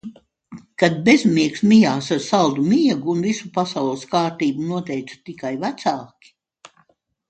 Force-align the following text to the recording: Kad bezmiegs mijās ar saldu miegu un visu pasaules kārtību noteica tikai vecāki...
Kad 0.83 0.95
bezmiegs 1.09 1.61
mijās 1.73 2.09
ar 2.17 2.23
saldu 2.29 2.65
miegu 2.71 3.13
un 3.15 3.23
visu 3.29 3.53
pasaules 3.61 4.09
kārtību 4.17 4.69
noteica 4.75 5.23
tikai 5.31 5.57
vecāki... 5.69 6.39